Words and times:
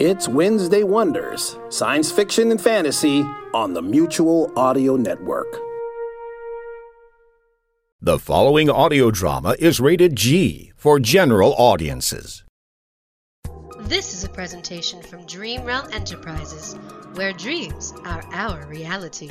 It's 0.00 0.26
Wednesday 0.26 0.82
Wonders, 0.82 1.56
science 1.68 2.10
fiction 2.10 2.50
and 2.50 2.60
fantasy 2.60 3.20
on 3.54 3.74
the 3.74 3.80
Mutual 3.80 4.52
Audio 4.56 4.96
Network. 4.96 5.46
The 8.00 8.18
following 8.18 8.68
audio 8.68 9.12
drama 9.12 9.54
is 9.60 9.78
rated 9.78 10.16
G 10.16 10.72
for 10.74 10.98
general 10.98 11.54
audiences. 11.58 12.42
This 13.82 14.12
is 14.12 14.24
a 14.24 14.28
presentation 14.28 15.00
from 15.00 15.26
Dream 15.26 15.62
Realm 15.62 15.86
Enterprises, 15.92 16.74
where 17.14 17.32
dreams 17.32 17.92
are 18.04 18.24
our 18.32 18.66
reality. 18.66 19.30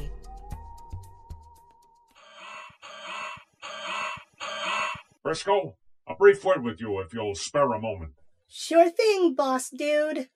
Briscoe, 5.24 5.76
a 6.08 6.16
brief 6.16 6.46
word 6.46 6.64
with 6.64 6.80
you 6.80 7.02
if 7.02 7.14
you'll 7.14 7.36
spare 7.36 7.74
a 7.74 7.82
moment. 7.82 8.14
Sure 8.48 8.90
thing, 8.90 9.36
boss 9.36 9.70
dude. 9.70 10.30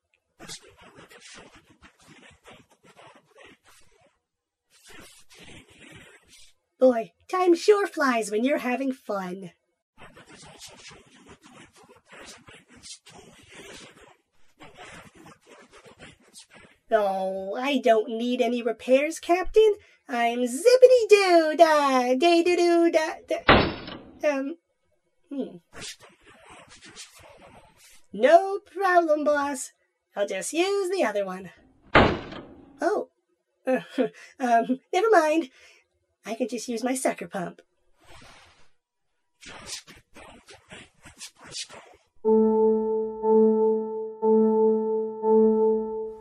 Boy, 6.79 7.11
time 7.27 7.55
sure 7.55 7.88
flies 7.88 8.29
when 8.29 8.44
you're 8.44 8.59
having 8.59 8.91
fun. 8.91 9.52
Oh, 16.91 17.55
I 17.55 17.79
don't 17.79 18.09
need 18.09 18.41
any 18.41 18.61
repairs, 18.61 19.19
Captain. 19.19 19.73
I'm 20.07 20.39
zippity 20.39 21.09
doo 21.09 21.55
da 21.57 22.13
day 22.13 22.44
doo 22.44 22.55
doo 22.55 22.91
da. 22.91 24.29
Um, 24.29 24.55
hmm. 25.29 25.57
No 28.13 28.59
problem, 28.59 29.23
boss. 29.23 29.72
I'll 30.17 30.27
just 30.27 30.51
use 30.51 30.89
the 30.89 31.03
other 31.03 31.27
one. 31.27 31.51
Oh, 32.81 33.09
um, 33.67 34.79
never 34.91 35.09
mind. 35.11 35.51
I 36.25 36.33
can 36.33 36.47
just 36.49 36.67
use 36.67 36.83
my 36.83 36.95
sucker 36.95 37.27
pump. 37.27 37.61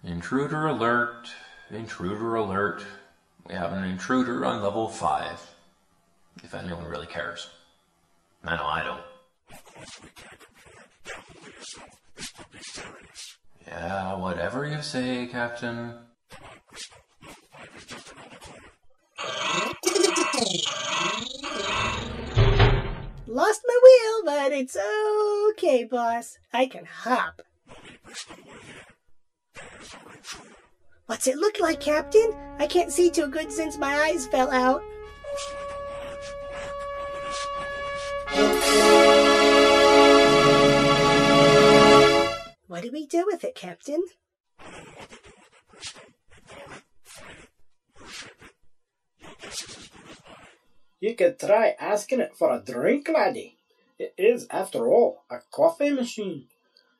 Intruder 0.05 0.67
alert, 0.67 1.29
intruder 1.71 2.35
alert. 2.35 2.85
We 3.49 3.55
have 3.55 3.73
an 3.73 3.85
intruder 3.85 4.45
on 4.45 4.63
level 4.63 4.91
5. 4.91 5.55
If 6.45 6.55
anyone 6.55 6.85
really 6.85 7.07
cares. 7.07 7.49
I 8.45 8.57
know 8.57 8.67
I 8.67 8.85
don't. 8.85 9.01
Yeah, 13.67 14.17
whatever 14.17 14.67
you 14.67 14.81
say, 14.83 15.27
Captain. 15.27 15.95
Lost 23.27 23.61
my 23.67 23.81
wheel, 23.85 24.23
but 24.25 24.53
it's 24.53 24.77
okay, 25.51 25.85
boss. 25.85 26.39
I 26.53 26.67
can 26.67 26.85
hop. 26.85 27.43
What's 31.07 31.27
it 31.27 31.37
look 31.37 31.61
like, 31.61 31.81
Captain? 31.81 32.33
I 32.59 32.67
can't 32.67 32.93
see 32.93 33.11
too 33.11 33.29
good 33.29 33.53
since 33.53 33.79
my 33.79 33.95
eyes 33.95 34.27
fell 34.27 34.51
out. 34.51 34.83
What 42.69 42.83
do 42.83 42.91
we 42.93 43.07
do 43.07 43.25
with 43.27 43.45
it, 43.45 43.55
Captain? 43.55 44.03
You 50.99 51.15
could 51.15 51.39
try 51.39 51.77
asking 51.79 52.21
it 52.21 52.37
for 52.37 52.51
a 52.51 52.61
drink, 52.61 53.09
laddie. 53.09 53.59
It 53.99 54.15
is, 54.19 54.49
after 54.51 54.89
all, 54.89 55.23
a 55.31 55.39
coffee 55.53 55.91
machine. 55.91 56.49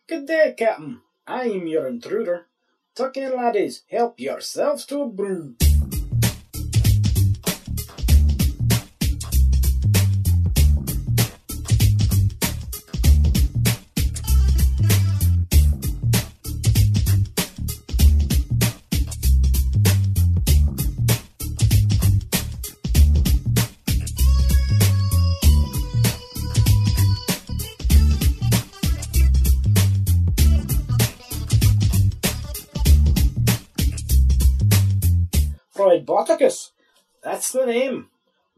Good 0.07 0.27
day, 0.27 0.55
Captain. 0.57 1.01
I 1.27 1.47
am 1.49 1.67
your 1.67 1.89
intruder. 1.89 2.47
Tuck 2.95 3.17
in, 3.17 3.35
laddies. 3.37 3.83
Help 3.91 4.21
yourselves 4.21 4.87
to 4.87 5.03
a 5.03 5.09
brew. 5.09 5.57
Freudboticus. 36.07 36.71
That's 37.23 37.51
the 37.53 37.67
name. 37.67 38.09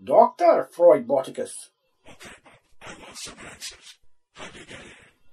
Dr. 0.03 0.69
Freud 0.71 1.09
Freudboticus. 1.09 1.53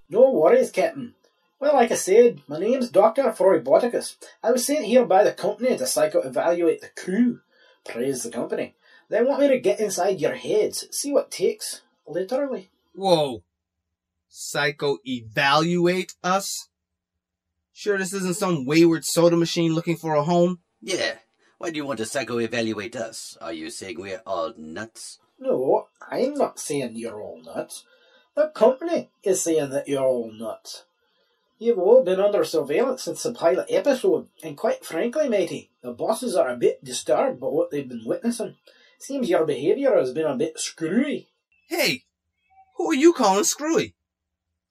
No 0.09 0.31
worries, 0.31 0.71
Captain. 0.71 1.15
Well, 1.59 1.73
like 1.73 1.91
I 1.91 1.95
said, 1.95 2.41
my 2.47 2.59
name's 2.59 2.89
Dr. 2.89 3.23
Freudboticus. 3.23 4.15
I 4.43 4.51
was 4.51 4.65
sent 4.65 4.85
here 4.85 5.05
by 5.05 5.23
the 5.23 5.31
company 5.31 5.77
to 5.77 5.85
psycho-evaluate 5.85 6.81
the 6.81 6.89
crew. 7.01 7.41
Praise 7.85 8.23
the 8.23 8.31
company. 8.31 8.75
They 9.09 9.21
want 9.21 9.41
me 9.41 9.47
to 9.49 9.59
get 9.59 9.79
inside 9.79 10.19
your 10.19 10.35
heads, 10.35 10.87
see 10.91 11.11
what 11.11 11.29
takes, 11.29 11.81
literally. 12.07 12.71
Whoa. 12.93 13.43
Psycho 14.29 14.97
evaluate 15.05 16.15
us? 16.23 16.69
Sure, 17.71 17.97
this 17.97 18.13
isn't 18.13 18.37
some 18.37 18.65
wayward 18.65 19.05
soda 19.05 19.37
machine 19.37 19.73
looking 19.73 19.97
for 19.97 20.15
a 20.15 20.23
home? 20.23 20.59
Yeah. 20.81 21.15
Why 21.57 21.69
do 21.71 21.77
you 21.77 21.85
want 21.85 21.99
to 21.99 22.05
psycho 22.05 22.39
evaluate 22.39 22.95
us? 22.95 23.38
Are 23.39 23.53
you 23.53 23.69
saying 23.69 23.99
we're 23.99 24.21
all 24.25 24.53
nuts? 24.57 25.19
No, 25.39 25.88
I'm 26.09 26.33
not 26.33 26.59
saying 26.59 26.95
you're 26.95 27.21
all 27.21 27.41
nuts. 27.41 27.85
The 28.35 28.49
company 28.49 29.09
is 29.23 29.41
saying 29.41 29.69
that 29.69 29.88
you're 29.88 30.03
all 30.05 30.31
nuts. 30.31 30.83
You've 31.57 31.79
all 31.79 32.03
been 32.03 32.19
under 32.19 32.44
surveillance 32.44 33.03
since 33.03 33.23
the 33.23 33.31
pilot 33.31 33.67
episode, 33.69 34.27
and 34.44 34.57
quite 34.57 34.83
frankly, 34.83 35.29
matey, 35.29 35.71
the 35.81 35.94
bosses 35.94 36.35
are 36.35 36.49
a 36.49 36.57
bit 36.57 36.83
disturbed 36.83 37.39
by 37.39 37.47
what 37.47 37.71
they've 37.71 37.88
been 37.88 38.03
witnessing. 38.05 38.57
Seems 38.99 39.29
your 39.29 39.45
behaviour 39.45 39.97
has 39.97 40.11
been 40.11 40.25
a 40.25 40.35
bit 40.35 40.59
screwy. 40.59 41.29
Hey, 41.69 42.03
who 42.75 42.91
are 42.91 42.95
you 42.95 43.13
calling 43.13 43.45
screwy? 43.45 43.95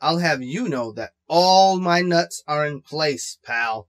I'll 0.02 0.18
have 0.18 0.42
you 0.42 0.68
know 0.68 0.92
that 0.92 1.14
all 1.28 1.78
my 1.78 2.02
nuts 2.02 2.42
are 2.46 2.66
in 2.66 2.82
place, 2.82 3.38
pal. 3.42 3.88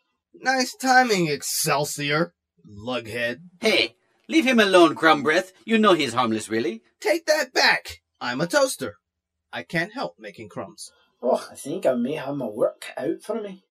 Nice 0.33 0.75
timing, 0.75 1.27
Excelsior. 1.27 2.33
Lughead. 2.67 3.41
Hey, 3.59 3.95
leave 4.27 4.45
him 4.45 4.59
alone, 4.59 4.95
Crumb 4.95 5.23
Breath. 5.23 5.51
You 5.65 5.77
know 5.77 5.93
he's 5.93 6.13
harmless, 6.13 6.49
really. 6.49 6.81
Take 6.99 7.25
that 7.25 7.53
back. 7.53 8.01
I'm 8.19 8.39
a 8.39 8.47
toaster. 8.47 8.97
I 9.51 9.63
can't 9.63 9.93
help 9.93 10.15
making 10.17 10.49
crumbs. 10.49 10.91
Oh, 11.21 11.47
I 11.51 11.55
think 11.55 11.85
I 11.85 11.93
may 11.95 12.13
have 12.13 12.35
my 12.35 12.45
work 12.45 12.85
out 12.97 13.21
for 13.21 13.41
me. 13.41 13.63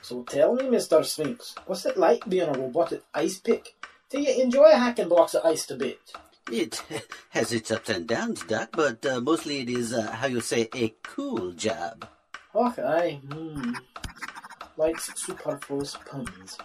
So 0.00 0.22
tell 0.22 0.54
me, 0.54 0.64
Mr. 0.64 1.04
Sphinx, 1.04 1.54
what's 1.66 1.84
it 1.84 1.98
like 1.98 2.26
being 2.26 2.48
a 2.48 2.58
robotic 2.58 3.02
ice 3.12 3.38
pick? 3.38 3.74
Do 4.10 4.20
you 4.20 4.42
enjoy 4.42 4.70
hacking 4.70 5.08
blocks 5.08 5.34
of 5.34 5.44
ice 5.44 5.66
to 5.66 5.76
bits? 5.76 6.12
It 6.50 6.82
has 7.30 7.52
its 7.52 7.70
ups 7.70 7.90
and 7.90 8.06
downs, 8.06 8.42
Doc, 8.42 8.70
but 8.72 9.04
uh, 9.04 9.20
mostly 9.20 9.60
it 9.60 9.68
is, 9.68 9.92
uh, 9.92 10.10
how 10.12 10.26
you 10.26 10.40
say, 10.40 10.68
a 10.74 10.94
cool 11.02 11.52
job. 11.52 12.06
Oh, 12.54 12.72
aye. 12.78 13.20
Hmm. 13.30 13.74
Likes 14.78 15.10
superfluous 15.14 15.96
puns. 16.06 16.56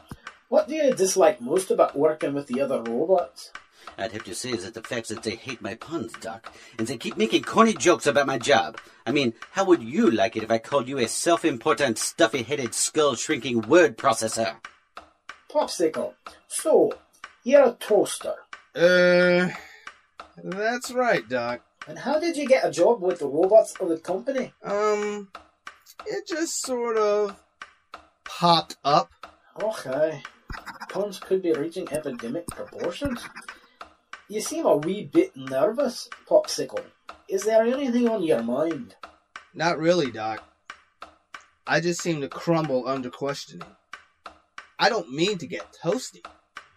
What 0.48 0.70
do 0.70 0.76
you 0.76 0.94
dislike 0.94 1.42
most 1.42 1.70
about 1.70 1.98
working 1.98 2.34
with 2.34 2.48
the 2.48 2.62
other 2.62 2.82
robots? 2.82 3.52
I'd 3.98 4.14
have 4.14 4.24
to 4.24 4.36
say 4.36 4.52
is 4.52 4.64
that 4.64 4.74
the 4.74 4.82
fact 4.82 5.10
that 5.10 5.24
they 5.24 5.36
hate 5.36 5.62
my 5.62 5.76
puns, 5.76 6.14
Doc, 6.14 6.52
and 6.78 6.88
they 6.88 6.96
keep 6.98 7.18
making 7.18 7.44
corny 7.44 7.74
jokes 7.74 8.08
about 8.08 8.28
my 8.28 8.38
job. 8.38 8.78
I 9.06 9.12
mean, 9.12 9.34
how 9.52 9.66
would 9.66 9.84
you 9.84 10.10
like 10.10 10.38
it 10.38 10.44
if 10.44 10.52
I 10.52 10.60
called 10.60 10.88
you 10.88 10.98
a 11.00 11.08
self-important, 11.08 11.98
stuffy-headed, 11.98 12.74
skull-shrinking 12.74 13.64
word 13.64 13.98
processor? 13.98 14.56
Popsicle. 15.50 16.14
So, 16.48 16.94
you're 17.44 17.70
a 17.70 17.74
toaster. 17.74 18.36
Uh, 18.76 19.50
that's 20.44 20.92
right, 20.92 21.28
Doc. 21.30 21.62
And 21.88 22.00
how 22.00 22.20
did 22.20 22.38
you 22.38 22.48
get 22.48 22.66
a 22.66 22.72
job 22.72 23.02
with 23.02 23.20
the 23.20 23.28
robots 23.28 23.76
of 23.80 23.90
the 23.90 23.98
company? 23.98 24.54
Um, 24.64 25.30
it 26.06 26.28
just 26.28 26.62
sort 26.62 26.98
of 26.98 27.42
popped 28.24 28.78
up. 28.84 29.12
Okay. 29.62 30.24
Puns 30.90 31.20
could 31.20 31.42
be 31.42 31.52
reaching 31.54 31.92
epidemic 31.92 32.48
proportions. 32.48 33.22
You 34.30 34.42
seem 34.42 34.66
a 34.66 34.78
wee 34.78 35.04
bit 35.12 35.36
nervous, 35.36 36.10
Popsicle. 36.28 36.84
Is 37.28 37.44
there 37.44 37.64
anything 37.64 38.08
on 38.08 38.24
your 38.24 38.42
mind? 38.42 38.96
Not 39.54 39.78
really, 39.78 40.12
Doc. 40.12 40.44
I 41.68 41.80
just 41.80 42.02
seem 42.02 42.22
to 42.22 42.30
crumble 42.30 42.88
under 42.88 43.10
questioning. 43.10 43.68
I 44.80 44.90
don't 44.90 45.12
mean 45.14 45.38
to 45.38 45.48
get 45.48 45.76
toasty. 45.84 46.26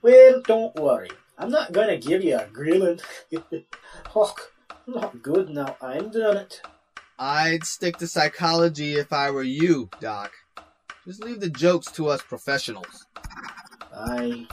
Well, 0.06 0.40
don't 0.42 0.76
worry. 0.76 1.10
I'm 1.36 1.50
not 1.50 1.72
gonna 1.72 1.96
give 1.96 2.22
you 2.22 2.38
a 2.38 2.46
grilling. 2.46 3.00
oh, 4.14 4.36
not 4.86 5.20
good 5.20 5.48
now. 5.48 5.76
I'm 5.82 6.10
doing 6.10 6.36
it. 6.36 6.62
I'd 7.18 7.64
stick 7.64 7.96
to 7.96 8.06
psychology 8.06 8.94
if 8.94 9.12
I 9.12 9.32
were 9.32 9.42
you, 9.42 9.90
Doc. 10.00 10.30
Just 11.04 11.24
leave 11.24 11.40
the 11.40 11.50
jokes 11.50 11.90
to 11.94 12.06
us 12.06 12.22
professionals. 12.22 13.04
I. 13.92 14.46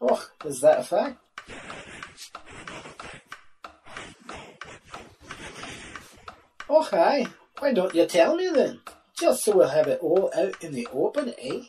Oh, 0.00 0.26
is 0.46 0.62
that 0.62 0.78
a 0.78 0.82
fact? 0.82 1.18
Oh, 6.70 6.82
hi. 6.84 7.26
Why 7.58 7.74
don't 7.74 7.94
you 7.94 8.06
tell 8.06 8.34
me 8.34 8.48
then? 8.48 8.80
Just 9.20 9.44
so 9.44 9.54
we'll 9.54 9.68
have 9.68 9.86
it 9.86 10.00
all 10.00 10.30
out 10.34 10.64
in 10.64 10.72
the 10.72 10.88
open, 10.94 11.34
eh? 11.38 11.60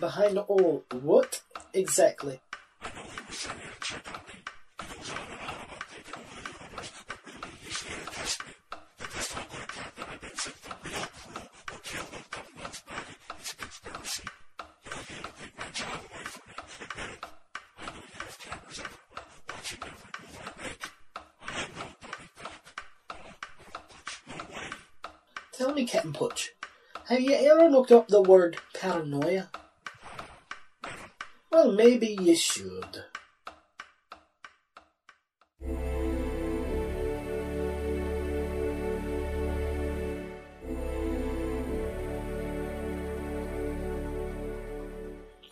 Behind 0.00 0.38
all 0.38 0.84
what 1.02 1.40
exactly? 1.72 2.40
Tell 25.68 25.74
me, 25.74 25.84
Captain 25.84 26.14
Putch, 26.14 26.54
have 27.08 27.20
you 27.20 27.34
ever 27.34 27.68
looked 27.68 27.92
up 27.92 28.08
the 28.08 28.22
word 28.22 28.56
paranoia? 28.72 29.50
Well, 31.52 31.72
maybe 31.72 32.16
you 32.18 32.34
should. 32.34 33.04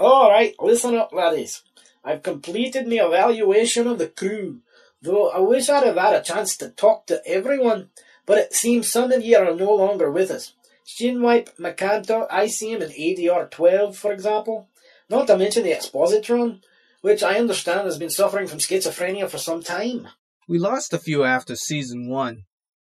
Alright, 0.00 0.54
listen 0.58 0.94
up, 0.94 1.12
laddies. 1.12 1.62
I've 2.02 2.22
completed 2.22 2.88
my 2.88 3.04
evaluation 3.04 3.86
of 3.86 3.98
the 3.98 4.08
crew, 4.08 4.60
though 5.02 5.28
I 5.28 5.40
wish 5.40 5.68
I'd 5.68 5.84
have 5.84 5.96
had 5.96 6.14
a 6.14 6.22
chance 6.22 6.56
to 6.56 6.70
talk 6.70 7.06
to 7.08 7.20
everyone, 7.26 7.90
but 8.26 8.38
it 8.38 8.52
seems 8.52 8.90
some 8.90 9.12
of 9.12 9.25
you 9.25 9.38
are 9.38 9.55
no 9.55 9.73
longer 9.75 10.11
with 10.11 10.31
us. 10.31 10.52
Shinwipe, 10.87 11.56
Macanto, 11.58 12.28
ICM, 12.31 12.82
and 12.82 12.93
ADR 12.93 13.50
12, 13.50 13.96
for 13.96 14.12
example. 14.12 14.69
Not 15.08 15.26
to 15.28 15.38
mention 15.38 15.62
the 15.62 15.73
Expositron, 15.73 16.61
which 17.00 17.23
I 17.23 17.38
understand 17.38 17.87
has 17.87 17.99
been 17.99 18.11
suffering 18.11 18.46
from 18.46 18.58
schizophrenia 18.58 19.28
for 19.28 19.38
some 19.38 19.62
time. 19.62 20.08
We 20.49 20.58
lost 20.58 20.93
a 20.93 20.99
few 20.99 21.25
after 21.25 21.56
season 21.56 22.08
one. 22.08 22.43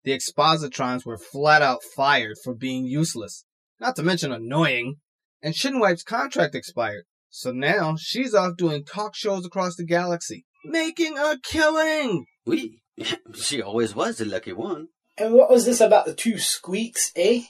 The 0.04 0.18
expositrons 0.18 1.06
were 1.06 1.18
flat 1.18 1.62
out 1.62 1.84
fired 1.96 2.38
for 2.44 2.54
being 2.54 2.86
useless, 2.86 3.46
not 3.80 3.96
to 3.98 4.04
mention 4.04 4.32
annoying. 4.32 4.96
And 5.42 5.54
Shinwipe's 5.54 6.04
contract 6.04 6.56
expired, 6.56 7.04
so 7.30 7.52
now 7.52 7.96
she's 8.00 8.34
off 8.34 8.58
doing 8.58 8.84
talk 8.84 9.16
shows 9.16 9.46
across 9.46 9.76
the 9.76 9.86
galaxy, 9.86 10.46
making 10.66 11.18
a 11.18 11.38
killing! 11.44 12.26
We, 12.46 12.82
she 13.36 13.62
always 13.62 13.94
was 13.94 14.18
the 14.18 14.26
lucky 14.26 14.54
one. 14.54 14.88
And 15.18 15.34
what 15.34 15.50
was 15.50 15.66
this 15.66 15.82
about 15.82 16.06
the 16.06 16.14
two 16.14 16.38
squeaks, 16.38 17.12
eh? 17.16 17.44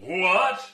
What? 0.00 0.70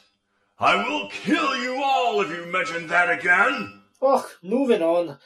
I 0.58 0.88
will 0.88 1.08
kill 1.08 1.56
you 1.56 1.82
all 1.82 2.20
if 2.20 2.28
you 2.30 2.46
mention 2.46 2.88
that 2.88 3.10
again! 3.10 3.82
Oh, 4.00 4.28
moving 4.42 4.82
on. 4.82 5.18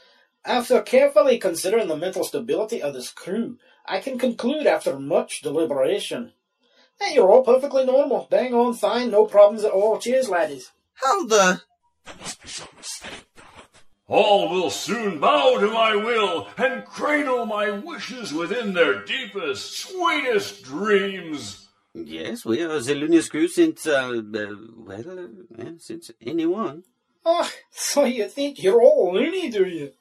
After 0.44 0.80
carefully 0.82 1.38
considering 1.38 1.88
the 1.88 1.96
mental 1.96 2.22
stability 2.22 2.80
of 2.80 2.94
this 2.94 3.10
crew, 3.10 3.58
I 3.86 4.00
can 4.00 4.18
conclude 4.18 4.66
after 4.66 4.98
much 4.98 5.40
deliberation 5.40 6.32
that 7.00 7.14
you're 7.14 7.30
all 7.30 7.42
perfectly 7.42 7.84
normal, 7.84 8.28
bang 8.30 8.54
on 8.54 8.74
fine, 8.74 9.10
no 9.10 9.26
problems 9.26 9.64
at 9.64 9.72
all. 9.72 9.98
Cheers, 9.98 10.28
laddies. 10.28 10.72
How 10.94 11.26
the. 11.26 11.62
All 14.08 14.48
will 14.48 14.70
soon 14.70 15.18
bow 15.18 15.58
to 15.58 15.68
my 15.68 15.96
will 15.96 16.48
and 16.56 16.84
cradle 16.84 17.44
my 17.44 17.70
wishes 17.70 18.32
within 18.32 18.72
their 18.72 19.04
deepest, 19.04 19.78
sweetest 19.78 20.62
dreams. 20.62 21.68
Yes, 21.92 22.44
we 22.44 22.62
are 22.62 22.78
the 22.80 22.94
looniest 22.94 23.30
crew 23.30 23.48
since, 23.48 23.86
uh, 23.86 24.12
uh 24.12 24.54
well, 24.76 25.10
uh, 25.10 25.26
yeah, 25.58 25.70
since 25.78 26.10
anyone. 26.20 26.84
Oh, 27.24 27.50
so 27.70 28.04
you 28.04 28.28
think 28.28 28.62
you're 28.62 28.82
all 28.82 29.12
loony, 29.14 29.50
do 29.50 29.66
you? 29.66 29.92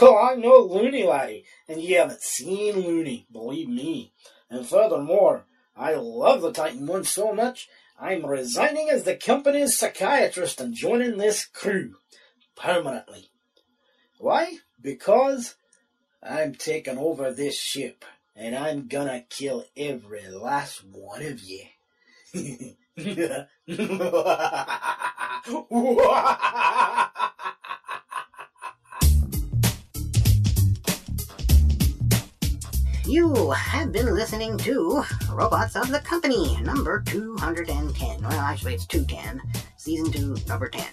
Well, 0.00 0.16
I'm 0.16 0.40
no 0.40 0.56
loony, 0.58 1.04
laddie, 1.04 1.44
and 1.68 1.82
you 1.82 1.98
haven't 1.98 2.22
seen 2.22 2.76
loony, 2.76 3.26
believe 3.30 3.68
me. 3.68 4.12
And 4.48 4.66
furthermore, 4.66 5.44
I 5.76 5.94
love 5.94 6.42
the 6.42 6.52
Titan 6.52 6.86
One 6.86 7.04
so 7.04 7.34
much, 7.34 7.68
I'm 7.98 8.24
resigning 8.24 8.88
as 8.88 9.04
the 9.04 9.16
company's 9.16 9.76
psychiatrist 9.76 10.60
and 10.60 10.72
joining 10.72 11.18
this 11.18 11.44
crew 11.44 11.96
permanently. 12.56 13.29
Why? 14.20 14.58
Because 14.78 15.54
I'm 16.22 16.54
taking 16.54 16.98
over 16.98 17.32
this 17.32 17.58
ship 17.58 18.04
and 18.36 18.54
I'm 18.54 18.86
gonna 18.86 19.24
kill 19.30 19.64
every 19.74 20.28
last 20.28 20.84
one 20.84 21.22
of 21.22 21.40
you. 21.40 21.64
You 33.06 33.50
have 33.50 33.90
been 33.90 34.14
listening 34.14 34.56
to 34.58 35.02
Robots 35.32 35.74
of 35.74 35.88
the 35.88 35.98
Company, 35.98 36.56
number 36.60 37.02
210. 37.06 38.22
Well, 38.22 38.32
actually, 38.38 38.74
it's 38.74 38.86
210, 38.86 39.42
season 39.80 40.12
2, 40.12 40.36
number 40.46 40.68
10. 40.68 40.84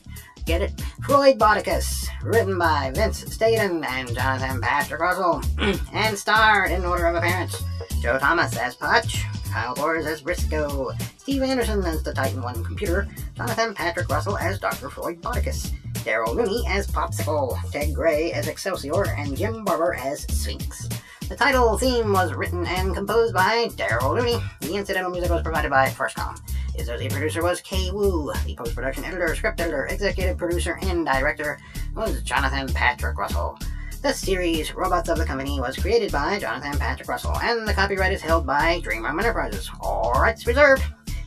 Get 0.45 0.61
it? 0.61 0.77
Freudboticus, 1.01 2.07
written 2.23 2.57
by 2.57 2.91
Vince 2.95 3.19
Staten 3.33 3.83
and 3.83 4.15
Jonathan 4.15 4.61
Patrick 4.61 5.01
Russell, 5.01 5.43
and 5.93 6.17
starred 6.17 6.71
in 6.71 6.85
order 6.85 7.07
of 7.07 7.15
appearance 7.15 7.61
Joe 8.01 8.17
Thomas 8.17 8.55
as 8.55 8.75
Putch, 8.75 9.25
Kyle 9.51 9.75
Bors 9.75 10.05
as 10.05 10.21
Briscoe, 10.21 10.91
Steve 11.17 11.43
Anderson 11.43 11.83
as 11.83 12.01
the 12.01 12.13
Titan 12.13 12.41
One 12.41 12.63
computer, 12.63 13.09
Jonathan 13.35 13.73
Patrick 13.73 14.07
Russell 14.09 14.37
as 14.37 14.57
Dr. 14.57 14.87
Freudboticus, 14.87 15.71
Daryl 16.05 16.33
Rooney 16.33 16.63
as 16.69 16.87
Popsicle, 16.87 17.59
Ted 17.71 17.93
Gray 17.93 18.31
as 18.31 18.47
Excelsior, 18.47 19.03
and 19.17 19.35
Jim 19.35 19.65
Barber 19.65 19.95
as 19.95 20.21
Sphinx. 20.33 20.87
The 21.27 21.35
title 21.35 21.77
theme 21.77 22.13
was 22.13 22.33
written 22.33 22.65
and 22.65 22.95
composed 22.95 23.33
by 23.33 23.67
Daryl 23.75 24.15
Looney. 24.15 24.41
The 24.61 24.75
incidental 24.75 25.11
music 25.11 25.29
was 25.29 25.41
provided 25.41 25.71
by 25.71 25.89
Firstcom. 25.89 26.39
Associate 26.77 27.11
producer 27.11 27.43
was 27.43 27.59
Kay 27.61 27.91
Wu. 27.91 28.31
The 28.45 28.55
post 28.55 28.75
production 28.75 29.03
editor, 29.03 29.35
script 29.35 29.59
editor, 29.59 29.87
executive 29.87 30.37
producer, 30.37 30.77
and 30.83 31.05
director 31.05 31.59
was 31.95 32.21
Jonathan 32.21 32.67
Patrick 32.73 33.17
Russell. 33.17 33.57
The 34.03 34.13
series 34.13 34.73
Robots 34.73 35.09
of 35.09 35.17
the 35.17 35.25
Company 35.25 35.59
was 35.59 35.75
created 35.75 36.11
by 36.11 36.39
Jonathan 36.39 36.77
Patrick 36.79 37.09
Russell, 37.09 37.37
and 37.39 37.67
the 37.67 37.73
copyright 37.73 38.13
is 38.13 38.21
held 38.21 38.45
by 38.45 38.79
Dream 38.81 39.03
Realm 39.03 39.19
Enterprises. 39.19 39.69
All 39.81 40.13
rights 40.13 40.45
reserved. 40.45 40.83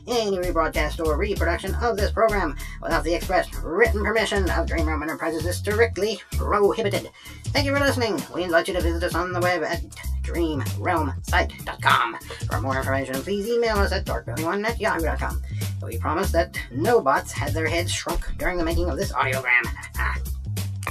Any 0.07 0.37
rebroadcast 0.37 1.05
or 1.05 1.17
reproduction 1.17 1.75
of 1.75 1.97
this 1.97 2.11
program 2.11 2.55
without 2.81 3.03
the 3.03 3.13
express 3.13 3.53
written 3.63 4.03
permission 4.03 4.49
of 4.49 4.67
Dream 4.67 4.87
Realm 4.87 5.03
Enterprises 5.03 5.45
is 5.45 5.57
strictly 5.57 6.19
prohibited. 6.31 7.09
Thank 7.45 7.65
you 7.65 7.73
for 7.75 7.79
listening. 7.79 8.21
We 8.33 8.43
invite 8.43 8.67
you 8.67 8.73
to 8.73 8.81
visit 8.81 9.03
us 9.03 9.15
on 9.15 9.31
the 9.31 9.39
web 9.39 9.63
at 9.63 9.81
dreamrealmsite.com. 10.23 12.17
For 12.49 12.61
more 12.61 12.77
information, 12.77 13.15
please 13.15 13.47
email 13.47 13.77
us 13.77 13.91
at 13.91 14.05
dark21 14.05 14.65
at 14.65 14.79
yahoo.com. 14.79 15.41
We 15.83 15.97
promise 15.97 16.31
that 16.31 16.57
no 16.71 17.01
bots 17.01 17.31
had 17.31 17.53
their 17.53 17.67
heads 17.67 17.91
shrunk 17.91 18.25
during 18.37 18.57
the 18.57 18.65
making 18.65 18.89
of 18.89 18.97
this 18.97 19.11
audiogram. 19.11 19.65
Ah. 19.97 20.17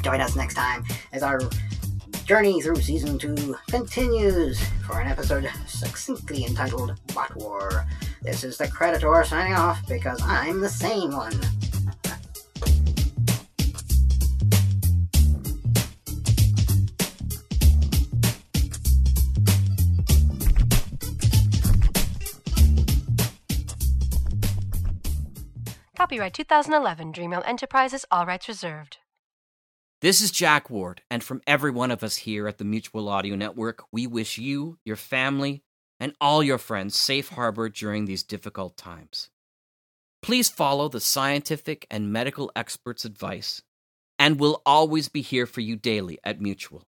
Join 0.02 0.21
us 0.21 0.37
next 0.37 0.55
time 0.55 0.85
as 1.12 1.23
our 1.23 1.40
journey 2.31 2.63
through 2.63 2.77
season 2.77 3.19
two 3.19 3.57
continues 3.67 4.63
for 4.87 5.01
an 5.01 5.09
episode 5.09 5.51
succinctly 5.67 6.45
entitled 6.45 6.95
Bot 7.13 7.35
War. 7.35 7.85
This 8.23 8.45
is 8.45 8.57
the 8.57 8.69
Creditor 8.69 9.25
signing 9.25 9.55
off 9.55 9.85
because 9.89 10.23
I'm 10.23 10.61
the 10.61 10.69
sane 10.69 11.11
one. 11.11 11.33
Copyright 25.97 26.35
2011 26.35 27.13
Dreamrealm 27.13 27.43
Enterprises, 27.45 28.05
all 28.13 28.25
rights 28.25 28.47
reserved. 28.47 28.99
This 30.02 30.23
is 30.23 30.30
Jack 30.30 30.71
Ward, 30.71 31.02
and 31.11 31.23
from 31.23 31.42
every 31.47 31.71
one 31.71 31.90
of 31.90 32.02
us 32.02 32.16
here 32.16 32.49
at 32.49 32.57
the 32.57 32.64
Mutual 32.64 33.07
Audio 33.11 33.37
Network, 33.37 33.83
we 33.92 34.07
wish 34.07 34.38
you, 34.38 34.78
your 34.83 34.97
family, 34.97 35.62
and 35.99 36.14
all 36.23 36.42
your 36.42 36.57
friends 36.57 36.97
safe 36.97 37.28
harbor 37.28 37.69
during 37.69 38.07
these 38.07 38.23
difficult 38.23 38.78
times. 38.78 39.28
Please 40.23 40.49
follow 40.49 40.88
the 40.88 41.00
scientific 41.00 41.87
and 41.90 42.11
medical 42.11 42.50
experts' 42.57 43.04
advice, 43.04 43.61
and 44.19 44.40
we'll 44.40 44.62
always 44.64 45.11
be 45.11 45.21
here 45.21 45.45
for 45.45 45.61
you 45.61 45.76
daily 45.76 46.19
at 46.25 46.40
Mutual. 46.40 46.87